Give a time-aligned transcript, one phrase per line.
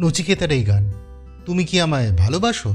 [0.00, 0.92] নচিকেতার এই গান।
[1.46, 2.74] তুমি কি আমায় ভালোবাসো?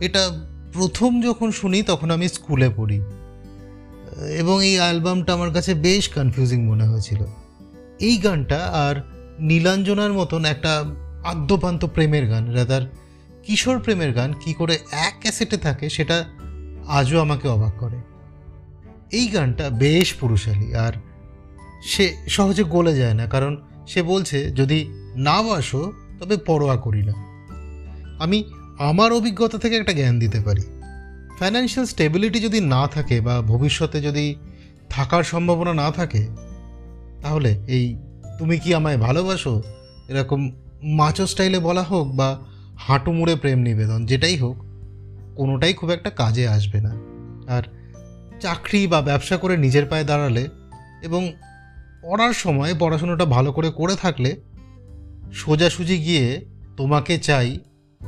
[0.00, 0.30] এটা
[0.72, 3.00] প্রথম যখন শুনি, তখন আমি স্কুলে পড়ি।
[4.38, 7.24] এবং এই অ্যালবামটা আমার কাছে বেশ কনফিউজিং মনে হয়েছিল।
[8.00, 8.96] এই গানটা আর
[9.40, 10.84] নীলাঞ্জনার মতন একটা
[11.24, 12.82] আদ্যপান্ত প্রেমের গান রাদার
[13.42, 16.24] কিশোর প্রেমের গান, কি করে এক ক্যাসেটে থাকে, সেটা
[16.88, 17.96] আজও আমাকে অবাক করে।
[19.12, 20.92] এই গানটা বেশ পুরুষালী, আর
[21.84, 23.56] সে সহজে গলে যায় না, কারণ
[23.86, 27.12] সে বলছে, যদি না বাসো তবে পরোয়া করি না।
[28.18, 28.44] আমি
[28.78, 30.62] আমার অভিজ্ঞতা থেকে একটা জ্ঞান দিতে পারি।
[31.38, 34.36] ফাইন্যান্সিয়াল স্টেবিলিটি যদি না থাকে বা ভবিষ্যতে যদি
[34.90, 36.28] থাকার সম্ভাবনা না থাকে,
[37.22, 37.96] তাহলে এই
[38.38, 39.62] তুমি কি আমায় ভালোবাসো?
[40.08, 40.50] এরকম
[40.82, 42.38] মাচো স্টাইলে বলা হোক বা
[42.76, 44.56] হাঁটু মুড়ে প্রেম নিবেদন, যেটাই হোক,
[45.36, 46.94] কোনোটাই খুব একটা কাজে আসবে না।
[47.48, 47.62] আর
[48.40, 50.48] চাকরি বা ব্যবসা করে নিজের পায়ে দাঁড়ালে
[51.02, 51.32] এবং
[52.02, 54.36] পড়ার সময় পড়াশোনাটা ভালো করে করে থাকলে
[55.34, 56.44] সোজাসুজি গিয়ে
[56.76, 57.58] তোমাকে চাই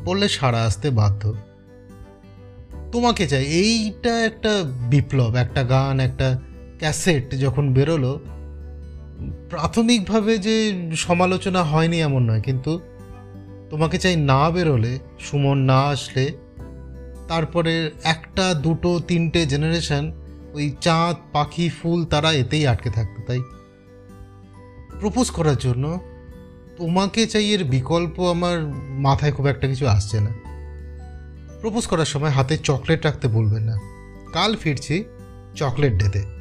[0.05, 1.35] বললে সারা আসতে বাধ্য।
[2.93, 6.41] তোমাকে চাই। এইটা একটা বিপ্লব, একটা গান, একটা
[6.79, 8.21] ক্যাসেট যখন বেরোলো,
[9.51, 12.81] প্রাথমিকভাবে যে সমালোচনা হয়নি এমন নয়, কিন্তু
[13.71, 16.33] তোমাকে চাই না বেরোলে, সুমন না আসলে,
[17.29, 20.13] তারপরে একটা, দুটো, তিনটে জেনারেশন
[20.55, 23.41] ওই চাঁদ, পাখি, ফুল তারা এতেই আটকে থাকতো, তাই?
[25.01, 26.14] প্রপোজ করার জন্য
[26.77, 30.31] তোমাকে চাই এর বিকল্প আমার মাথায় খুব একটা কিছু আসছে না।
[31.61, 33.79] প্রপোজ করার সময় হাতে চকলেট রাখতে বলবেন না।
[34.33, 35.05] কাল ফিরছি,
[35.55, 36.34] চকলেট ডেতে